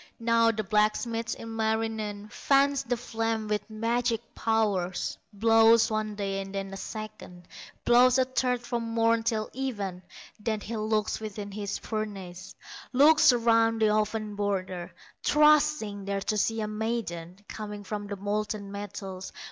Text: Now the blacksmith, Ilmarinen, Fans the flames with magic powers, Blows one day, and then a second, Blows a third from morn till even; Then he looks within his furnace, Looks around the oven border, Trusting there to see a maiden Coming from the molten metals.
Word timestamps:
Now 0.19 0.49
the 0.49 0.63
blacksmith, 0.63 1.35
Ilmarinen, 1.39 2.27
Fans 2.31 2.81
the 2.83 2.97
flames 2.97 3.51
with 3.51 3.69
magic 3.69 4.19
powers, 4.33 5.15
Blows 5.31 5.91
one 5.91 6.15
day, 6.15 6.41
and 6.41 6.55
then 6.55 6.73
a 6.73 6.75
second, 6.77 7.47
Blows 7.85 8.17
a 8.17 8.25
third 8.25 8.61
from 8.61 8.81
morn 8.81 9.21
till 9.21 9.51
even; 9.53 10.01
Then 10.39 10.59
he 10.61 10.75
looks 10.75 11.19
within 11.19 11.51
his 11.51 11.77
furnace, 11.77 12.55
Looks 12.91 13.31
around 13.31 13.79
the 13.79 13.89
oven 13.93 14.33
border, 14.35 14.91
Trusting 15.23 16.05
there 16.05 16.21
to 16.21 16.35
see 16.35 16.61
a 16.61 16.67
maiden 16.67 17.37
Coming 17.47 17.83
from 17.83 18.07
the 18.07 18.15
molten 18.15 18.71
metals. 18.71 19.31